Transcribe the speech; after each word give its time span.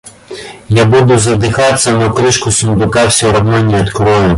Я 0.69 0.85
буду 0.85 1.19
задыхаться, 1.19 1.91
но 1.91 2.11
крышку 2.11 2.49
сундука 2.49 3.07
все 3.09 3.31
равно 3.31 3.59
не 3.59 3.75
открою. 3.75 4.29